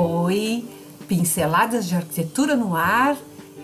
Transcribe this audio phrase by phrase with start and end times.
[0.00, 0.64] Oi,
[1.08, 3.16] pinceladas de arquitetura no ar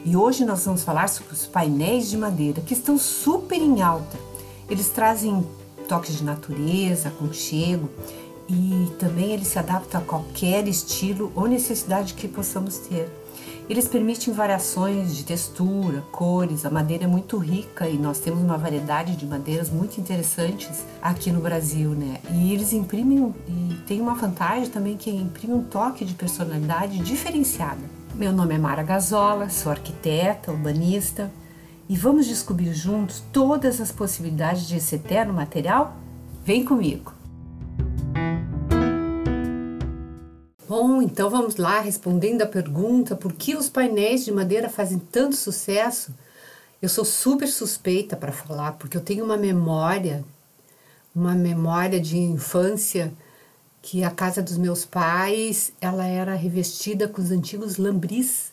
[0.04, 4.18] e hoje nós vamos falar sobre os painéis de madeira que estão super em alta.
[4.68, 5.46] Eles trazem
[5.88, 7.88] toques de natureza, aconchego
[8.48, 13.08] e também eles se adaptam a qualquer estilo ou necessidade que possamos ter.
[13.66, 18.58] Eles permitem variações de textura, cores, a madeira é muito rica e nós temos uma
[18.58, 22.20] variedade de madeiras muito interessantes aqui no Brasil, né?
[22.30, 27.80] E eles imprimem, e tem uma vantagem também que imprime um toque de personalidade diferenciada.
[28.14, 31.32] Meu nome é Mara Gazola, sou arquiteta, urbanista
[31.88, 35.96] e vamos descobrir juntos todas as possibilidades de esse eterno material?
[36.44, 37.13] Vem comigo!
[41.04, 46.14] Então vamos lá, respondendo a pergunta: por que os painéis de madeira fazem tanto sucesso?
[46.80, 50.24] Eu sou super suspeita para falar, porque eu tenho uma memória,
[51.14, 53.12] uma memória de infância
[53.80, 58.52] que a casa dos meus pais, ela era revestida com os antigos lambris.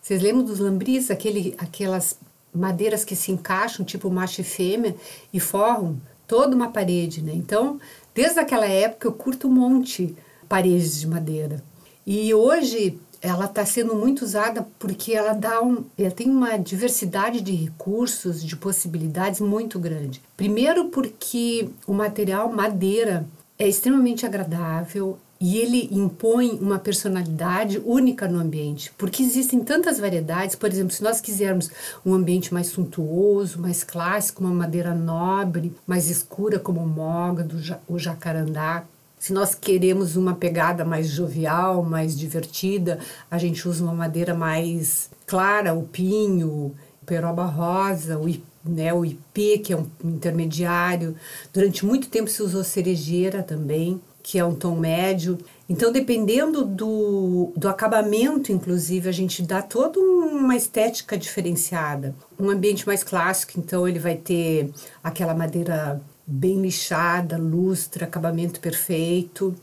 [0.00, 2.18] Vocês lembram dos lambris, aquele, aquelas
[2.52, 4.96] madeiras que se encaixam, tipo macho e fêmea,
[5.32, 7.32] e forram toda uma parede, né?
[7.34, 7.78] Então,
[8.14, 10.16] desde aquela época eu curto um monte
[10.48, 11.62] paredes de madeira.
[12.06, 17.40] E hoje ela está sendo muito usada porque ela dá um, ela tem uma diversidade
[17.40, 20.20] de recursos, de possibilidades muito grande.
[20.36, 23.26] Primeiro porque o material madeira
[23.58, 30.54] é extremamente agradável e ele impõe uma personalidade única no ambiente, porque existem tantas variedades.
[30.54, 31.70] Por exemplo, se nós quisermos
[32.04, 37.56] um ambiente mais suntuoso, mais clássico, uma madeira nobre, mais escura como o mogado,
[37.88, 38.84] o jacarandá,
[39.24, 42.98] se nós queremos uma pegada mais jovial, mais divertida,
[43.30, 46.74] a gente usa uma madeira mais clara, o pinho, o
[47.06, 48.30] peroba rosa, o,
[48.62, 51.16] né, o ipê, que é um intermediário.
[51.54, 55.38] Durante muito tempo se usou cerejeira também, que é um tom médio.
[55.70, 62.14] Então, dependendo do, do acabamento, inclusive, a gente dá toda uma estética diferenciada.
[62.38, 64.70] Um ambiente mais clássico, então, ele vai ter
[65.02, 69.54] aquela madeira bem lixada, lustre, acabamento perfeito.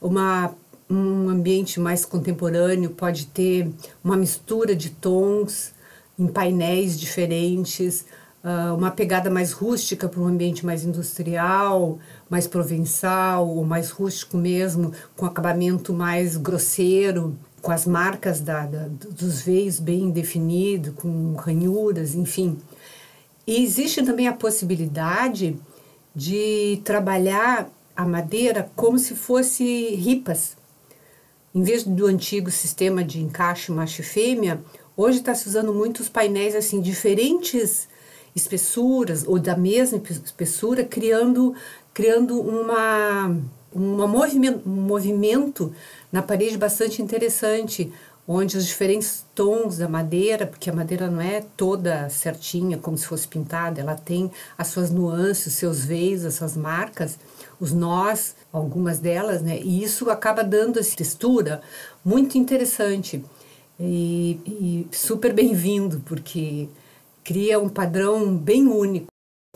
[0.00, 0.54] Uma,
[0.88, 3.70] um ambiente mais contemporâneo pode ter
[4.02, 5.72] uma mistura de tons
[6.18, 8.04] em painéis diferentes,
[8.44, 11.98] uh, uma pegada mais rústica para um ambiente mais industrial,
[12.30, 18.86] mais provençal, ou mais rústico mesmo, com acabamento mais grosseiro, com as marcas da, da,
[18.88, 22.58] dos veios bem definidos, com ranhuras, enfim.
[23.46, 25.58] E existe também a possibilidade
[26.14, 30.56] de trabalhar a madeira como se fosse ripas.
[31.54, 34.62] Em vez do antigo sistema de encaixe macho e fêmea,
[34.96, 37.88] hoje está se usando muitos painéis assim diferentes
[38.34, 41.54] espessuras ou da mesma espessura, criando
[41.92, 43.36] criando uma
[43.72, 45.72] uma movimento, um movimento
[46.12, 47.92] na parede bastante interessante,
[48.26, 53.06] onde os diferentes tons da madeira, porque a madeira não é toda certinha, como se
[53.06, 57.18] fosse pintada, ela tem as suas nuances, os seus veios, as suas marcas,
[57.60, 59.60] os nós, algumas delas, né?
[59.60, 61.60] E isso acaba dando essa textura
[62.02, 63.22] muito interessante
[63.78, 66.68] e, e super bem-vindo, porque
[67.22, 69.06] cria um padrão bem único.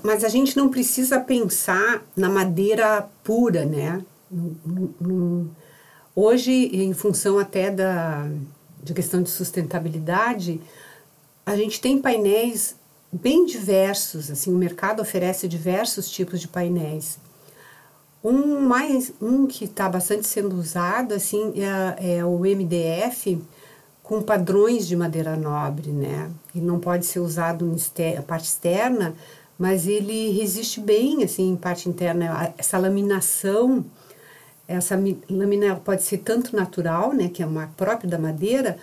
[0.02, 4.04] Mas a gente não precisa pensar na madeira pura, né?
[6.14, 8.28] Hoje, em função até da,
[8.82, 10.60] de questão de sustentabilidade,
[11.44, 12.76] a gente tem painéis
[13.10, 17.18] bem diversos, assim, o mercado oferece diversos tipos de painéis.
[18.22, 23.40] Um mais um que está bastante sendo usado assim é, é, o MDF
[24.02, 26.30] com padrões de madeira nobre, né?
[26.54, 29.14] Ele não pode ser usado na parte externa,
[29.58, 32.52] mas ele resiste bem assim em parte interna.
[32.58, 33.84] Essa laminação
[34.68, 34.94] essa
[35.30, 38.76] lâmina pode ser tanto natural, né, que é uma própria da madeira,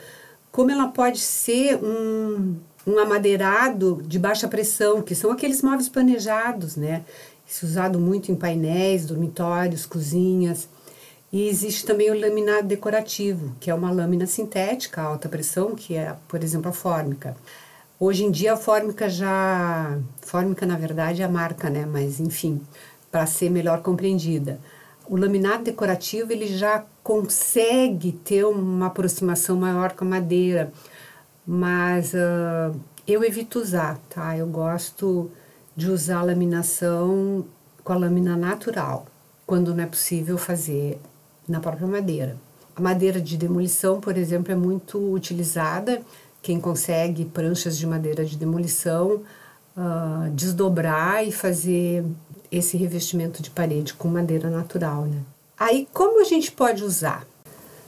[0.51, 2.55] como ela pode ser um,
[2.87, 7.03] um amadeirado de baixa pressão, que são aqueles móveis planejados, né?
[7.47, 10.67] Isso é usado muito em painéis, dormitórios, cozinhas.
[11.31, 16.15] E existe também o laminado decorativo, que é uma lâmina sintética, alta pressão, que é,
[16.27, 17.35] por exemplo, a fórmica.
[17.99, 19.99] Hoje em dia a fórmica já.
[20.21, 21.85] Fórmica, na verdade, é a marca, né?
[21.85, 22.61] Mas, enfim,
[23.11, 24.59] para ser melhor compreendida
[25.07, 30.71] o laminado decorativo ele já consegue ter uma aproximação maior com a madeira,
[31.45, 32.75] mas uh,
[33.07, 34.35] eu evito usar, tá?
[34.35, 35.29] Eu gosto
[35.75, 37.45] de usar a laminação
[37.83, 39.05] com a lâmina natural,
[39.45, 40.99] quando não é possível fazer
[41.47, 42.37] na própria madeira.
[42.75, 46.01] A madeira de demolição, por exemplo, é muito utilizada.
[46.41, 49.21] Quem consegue pranchas de madeira de demolição,
[49.77, 52.03] uh, desdobrar e fazer
[52.51, 55.21] esse revestimento de parede com madeira natural, né?
[55.57, 57.25] Aí, como a gente pode usar?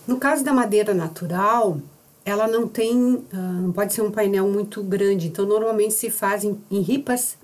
[0.07, 1.79] No caso da madeira natural,
[2.23, 6.57] ela não tem, ah, não pode ser um painel muito grande, então normalmente se fazem
[6.71, 7.37] em ripas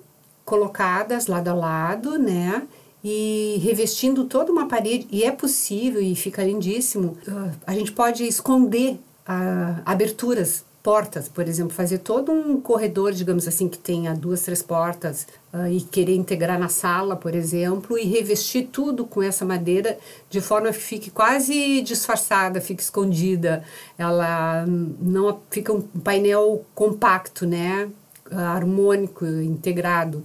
[0.44, 2.66] colocadas lado a lado, né?
[3.02, 7.18] E revestindo toda uma parede, e é possível e fica lindíssimo.
[7.28, 13.48] Ah, a gente pode esconder uh, aberturas portas, por exemplo, fazer todo um corredor, digamos
[13.48, 18.04] assim, que tenha duas, três portas uh, e querer integrar na sala, por exemplo, e
[18.04, 19.98] revestir tudo com essa madeira
[20.28, 23.64] de forma que fique quase disfarçada, fique escondida.
[23.96, 27.88] Ela não fica um painel compacto, né?
[28.30, 30.22] harmônico, integrado.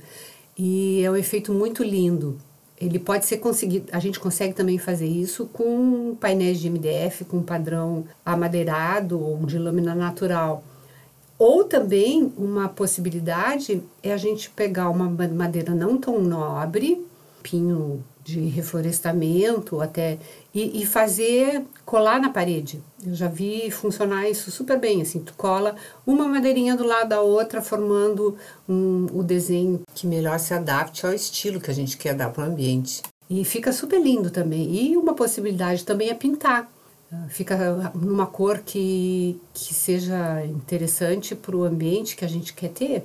[0.57, 2.38] E é um efeito muito lindo.
[2.79, 7.41] Ele pode ser conseguido, a gente consegue também fazer isso com painéis de MDF com
[7.41, 10.63] padrão amadeirado ou de lâmina natural.
[11.37, 17.05] Ou também uma possibilidade é a gente pegar uma madeira não tão nobre,
[17.43, 20.18] pinho de reflorestamento até
[20.54, 22.81] e, e, fazer colar na parede.
[23.06, 25.75] Eu já vi funcionar isso super bem, assim, tu cola
[26.06, 28.38] uma madeirinha do lado da outra, formando
[28.68, 32.44] um, o desenho que melhor se adapte ao estilo que a gente quer dar para
[32.44, 33.01] o ambiente.
[33.30, 34.74] E fica super lindo também.
[34.74, 36.69] E uma possibilidade também é pintar.
[37.27, 43.04] Fica numa cor que, que seja interessante para o ambiente que a gente quer ter.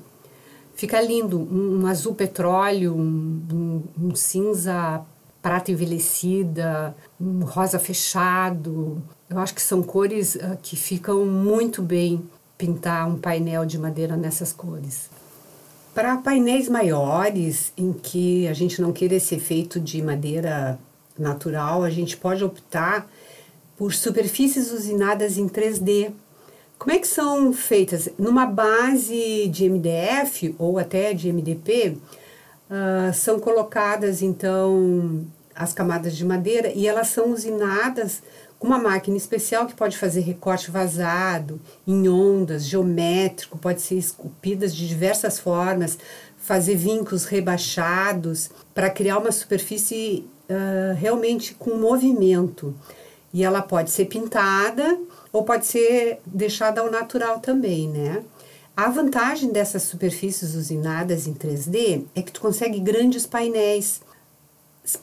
[0.74, 5.04] Fica lindo, um, um azul petróleo, um, um, um cinza
[5.40, 9.02] prata envelhecida, um rosa fechado.
[9.28, 14.16] Eu acho que são cores uh, que ficam muito bem pintar um painel de madeira
[14.16, 15.10] nessas cores.
[15.94, 20.78] Para painéis maiores, em que a gente não queira esse efeito de madeira
[21.16, 23.08] natural, a gente pode optar
[23.76, 26.12] por superfícies usinadas em 3D.
[26.78, 28.08] Como é que são feitas?
[28.18, 31.96] Numa base de MDF ou até de MDP,
[32.70, 38.22] uh, são colocadas então as camadas de madeira e elas são usinadas
[38.58, 44.74] com uma máquina especial que pode fazer recorte vazado, em ondas, geométrico, pode ser esculpidas
[44.74, 45.98] de diversas formas,
[46.38, 52.74] fazer vincos rebaixados para criar uma superfície uh, realmente com movimento.
[53.32, 54.98] E ela pode ser pintada
[55.34, 58.22] ou pode ser deixada ao natural também, né?
[58.76, 64.00] A vantagem dessas superfícies usinadas em 3D é que tu consegue grandes painéis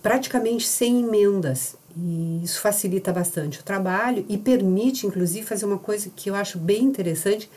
[0.01, 1.75] praticamente sem emendas.
[1.97, 6.57] E isso facilita bastante o trabalho e permite, inclusive, fazer uma coisa que eu acho
[6.57, 7.51] bem interessante,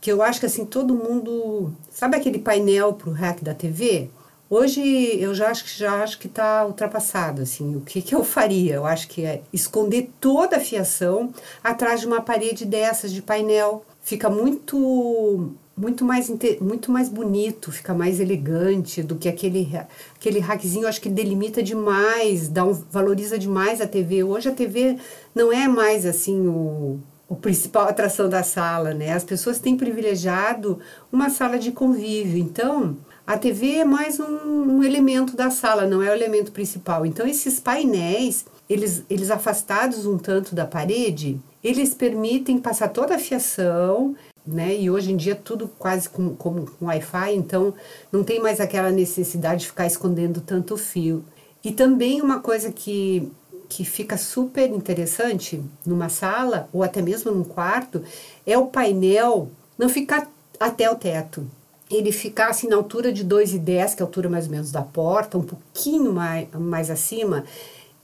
[0.00, 4.08] que eu acho que assim todo mundo sabe aquele painel para o hack da TV.
[4.56, 4.80] Hoje
[5.20, 7.74] eu já acho que já acho que está ultrapassado assim.
[7.74, 8.74] O que, que eu faria?
[8.74, 13.84] Eu acho que é esconder toda a fiação atrás de uma parede dessas de painel.
[14.00, 16.30] Fica muito muito mais
[16.60, 19.68] muito mais bonito, fica mais elegante do que aquele
[20.14, 24.22] aquele hackzinho, acho que delimita demais, dá um, valoriza demais a TV.
[24.22, 24.98] Hoje a TV
[25.34, 29.14] não é mais assim o, o principal atração da sala, né?
[29.14, 30.78] As pessoas têm privilegiado
[31.10, 32.38] uma sala de convívio.
[32.38, 37.06] Então, a TV é mais um, um elemento da sala, não é o elemento principal.
[37.06, 43.18] Então, esses painéis, eles, eles afastados um tanto da parede, eles permitem passar toda a
[43.18, 44.14] fiação,
[44.46, 44.76] né?
[44.76, 47.72] E hoje em dia tudo quase com, com, com Wi-Fi, então
[48.12, 51.24] não tem mais aquela necessidade de ficar escondendo tanto fio.
[51.64, 53.32] E também uma coisa que,
[53.70, 58.02] que fica super interessante numa sala ou até mesmo num quarto
[58.46, 59.48] é o painel
[59.78, 61.48] não ficar até o teto.
[61.94, 64.82] Ele ficar assim na altura de 2,10, que é a altura mais ou menos da
[64.82, 67.44] porta, um pouquinho mais, mais acima,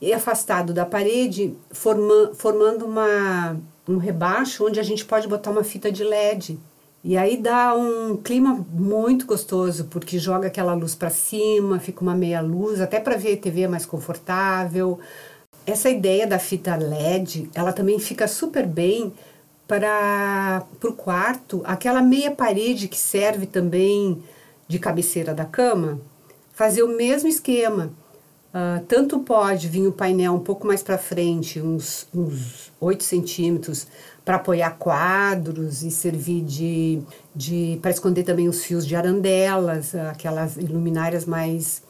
[0.00, 3.56] e afastado da parede, forma, formando uma,
[3.88, 6.58] um rebaixo onde a gente pode botar uma fita de LED.
[7.02, 12.14] E aí dá um clima muito gostoso, porque joga aquela luz para cima, fica uma
[12.14, 14.98] meia luz, até para ver a TV é mais confortável.
[15.66, 19.12] Essa ideia da fita LED, ela também fica super bem
[19.70, 24.20] para o quarto, aquela meia parede que serve também
[24.66, 26.00] de cabeceira da cama,
[26.52, 27.92] fazer o mesmo esquema.
[28.52, 33.86] Uh, tanto pode vir o painel um pouco mais para frente, uns, uns 8 centímetros,
[34.24, 37.00] para apoiar quadros e servir de,
[37.32, 41.80] de para esconder também os fios de arandelas, aquelas luminárias mais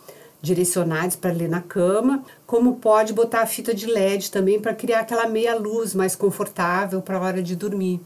[0.42, 5.00] direcionadas para ler na cama, como pode botar a fita de LED também para criar
[5.00, 8.00] aquela meia luz mais confortável para a hora de dormir.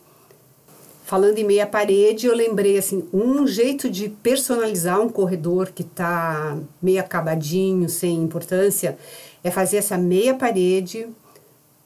[1.04, 6.56] Falando em meia parede, eu lembrei assim, um jeito de personalizar um corredor que está
[6.80, 8.96] meio acabadinho, sem importância,
[9.42, 11.06] é fazer essa meia parede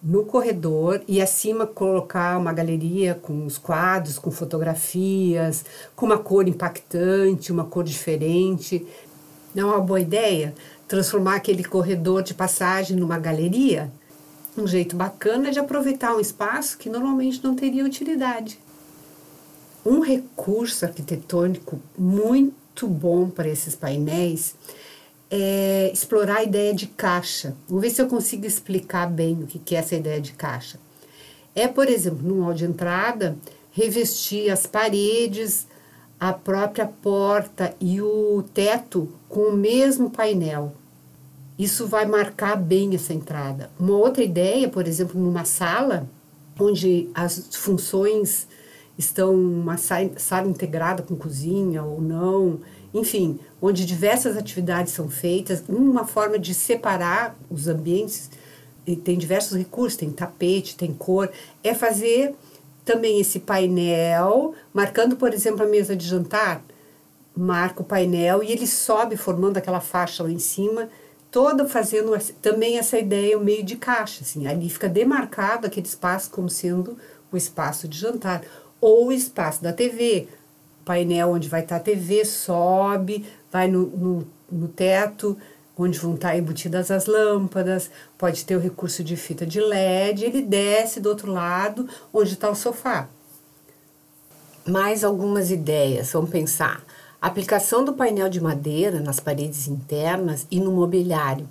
[0.01, 5.65] no corredor e acima colocar uma galeria com os quadros, com fotografias,
[5.97, 8.87] com uma cor impactante, uma cor diferente.
[9.59, 10.55] Não é uma boa ideia
[10.87, 13.91] transformar aquele corredor de passagem numa galeria?
[14.57, 18.59] um jeito bacana de aproveitar um espaço que normalmente não teria utilidade.
[19.85, 24.55] Um recurso arquitetônico muito bom para esses painéis
[25.31, 27.57] é explorar a ideia de caixa.
[27.69, 30.79] Vamos ver se eu consigo explicar bem o que é essa ideia de caixa.
[31.55, 33.37] É, por exemplo, no hall de entrada,
[33.73, 35.67] revestir as paredes,
[36.21, 40.73] a própria porta e o teto com o mesmo painel.
[41.59, 43.71] Isso vai marcar bem essa entrada.
[43.79, 46.09] Uma outra ideia, por exemplo, numa sala
[46.59, 48.47] onde as funções
[48.97, 52.61] estão uma sala integrada com cozinha ou não,
[52.93, 58.29] enfim, onde diversas atividades são feitas, uma forma de separar os ambientes,
[58.87, 61.31] e tem diversos recursos, tem tapete, tem cor,
[61.63, 62.35] é fazer
[62.89, 66.63] também esse painel, marcando, por exemplo, a mesa de jantar,
[67.37, 70.89] marca o painel e ele sobe formando aquela faixa lá em cima,
[71.31, 76.49] toda fazendo também essa ideia meio de caixa, assim, ali fica demarcado aquele espaço como
[76.49, 76.97] sendo
[77.31, 78.43] o espaço de jantar.
[78.81, 80.27] Ou o espaço da TV,
[80.83, 85.37] painel onde vai estar a TV sobe, vai no, no, no teto,
[85.79, 90.43] onde vão estar embutidas as lâmpadas, pode ter o recurso de fita de LED, ele
[90.43, 93.09] desce do outro lado, onde está o sofá.
[94.67, 96.85] Mais algumas ideias, vamos pensar.
[97.21, 101.49] aplicação do painel de madeira nas paredes internas e no mobiliário.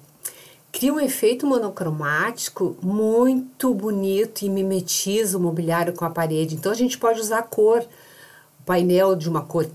[0.71, 6.55] Cria um efeito monocromático muito bonito e mimetiza o mobiliário com a parede.
[6.55, 7.83] Então a gente pode usar cor
[8.65, 9.67] painel de uma cor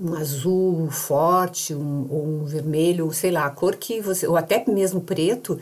[0.00, 4.64] um azul forte, um, ou um vermelho, sei lá, a cor que você, ou até
[4.66, 5.58] mesmo preto,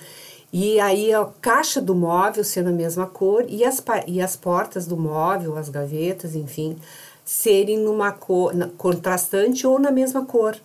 [0.52, 4.86] e aí a caixa do móvel sendo a mesma cor e as, e as portas
[4.86, 6.76] do móvel, as gavetas, enfim,
[7.24, 10.56] serem numa cor na, contrastante ou na mesma cor.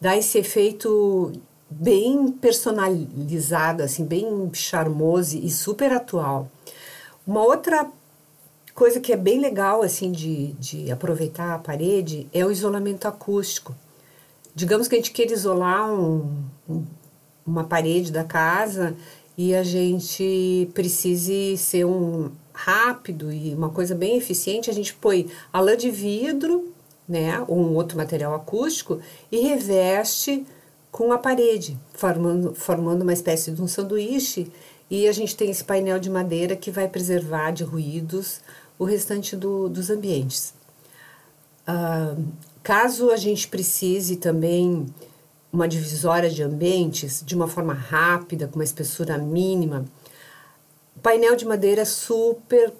[0.00, 1.32] Dá esse efeito
[1.70, 6.48] bem personalizado, assim, bem charmoso e super atual.
[7.26, 7.86] Uma outra
[8.78, 13.74] coisa que é bem legal assim de, de aproveitar a parede é o isolamento acústico.
[14.54, 16.84] Digamos que a gente queira isolar um, um,
[17.44, 18.94] uma parede da casa
[19.36, 25.28] e a gente precise ser um rápido e uma coisa bem eficiente, a gente põe
[25.52, 26.72] a lã de vidro,
[27.08, 29.00] né, ou um outro material acústico
[29.32, 30.46] e reveste
[30.92, 34.52] com a parede, formando, formando uma espécie de um sanduíche
[34.88, 38.40] e a gente tem esse painel de madeira que vai preservar de ruídos
[38.78, 40.54] o restante do, dos ambientes.
[41.68, 42.24] Uh,
[42.62, 44.86] caso a gente precise também
[45.52, 49.84] uma divisória de ambientes de uma forma rápida, com uma espessura mínima,
[51.02, 52.72] painel de madeira é super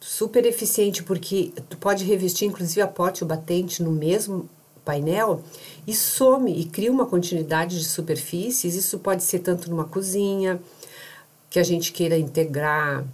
[0.00, 4.48] super eficiente porque tu pode revestir inclusive a porta e o batente no mesmo
[4.84, 5.42] painel
[5.86, 8.74] e some e cria uma continuidade de superfícies.
[8.74, 10.60] Isso pode ser tanto numa cozinha
[11.50, 13.04] que a gente queira integrar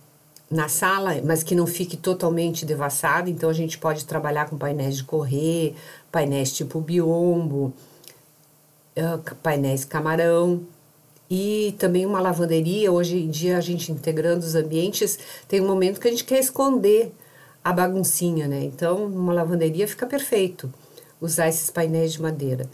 [0.54, 3.28] na sala, mas que não fique totalmente devassado.
[3.28, 5.74] Então a gente pode trabalhar com painéis de correr,
[6.12, 7.74] painéis tipo biombo,
[9.42, 10.62] painéis camarão
[11.28, 12.92] e também uma lavanderia.
[12.92, 15.18] Hoje em dia a gente integrando os ambientes
[15.48, 17.12] tem um momento que a gente quer esconder
[17.64, 18.62] a baguncinha, né?
[18.62, 20.72] Então uma lavanderia fica perfeito
[21.20, 22.70] usar esses painéis de madeira.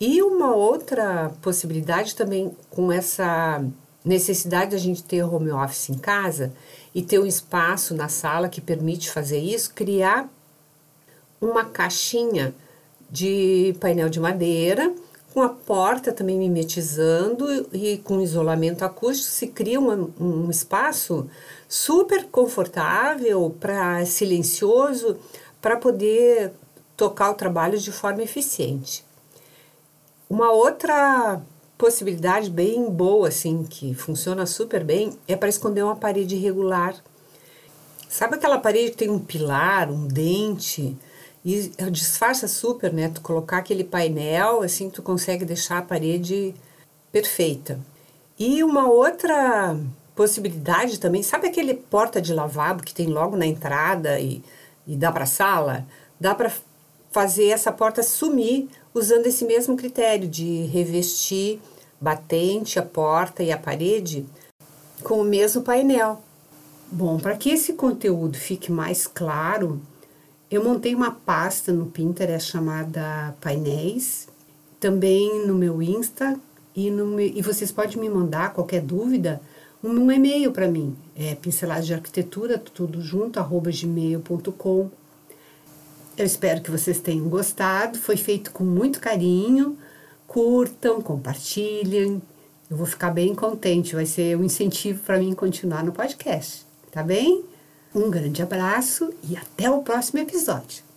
[0.00, 3.62] E uma outra possibilidade também com essa
[4.02, 6.54] necessidade de a gente ter home office em casa
[6.94, 10.28] e ter um espaço na sala que permite fazer isso, criar
[11.40, 12.54] uma caixinha
[13.10, 14.92] de painel de madeira,
[15.32, 21.28] com a porta também mimetizando e com isolamento acústico, se cria um, um espaço
[21.68, 25.16] super confortável, para silencioso,
[25.60, 26.52] para poder
[26.96, 29.04] tocar o trabalho de forma eficiente.
[30.28, 31.40] Uma outra
[31.80, 36.94] possibilidade bem boa, assim, que funciona super bem, é para esconder uma parede irregular.
[38.06, 40.94] Sabe aquela parede que tem um pilar, um dente?
[41.42, 43.08] E disfarça super, né?
[43.08, 46.54] Tu colocar aquele painel, assim, tu consegue deixar a parede
[47.10, 47.80] perfeita.
[48.38, 49.74] E uma outra
[50.14, 54.44] possibilidade também, sabe aquele porta de lavabo que tem logo na entrada e,
[54.86, 55.86] e dá para sala?
[56.20, 56.52] Dá para
[57.10, 61.60] fazer essa porta sumir usando esse mesmo critério de revestir
[62.00, 64.26] batente, a porta e a parede
[65.02, 66.22] com o mesmo painel.
[66.90, 69.80] Bom, para que esse conteúdo fique mais claro,
[70.50, 74.26] eu montei uma pasta no Pinterest chamada Painéis,
[74.80, 76.38] também no meu Insta
[76.74, 79.40] e, no e vocês podem me mandar qualquer dúvida
[79.82, 84.90] um, e-mail para mim, é pincelagem de arquitetura, tudo junto, arroba gmail.com.
[86.20, 89.78] Eu espero que vocês tenham gostado, foi feito com muito carinho.
[90.26, 92.20] Curtam, compartilhem.
[92.70, 97.02] Eu vou ficar bem contente, vai ser um incentivo para mim continuar no podcast, tá
[97.02, 97.42] bem?
[97.94, 100.89] Um grande abraço e até o próximo episódio.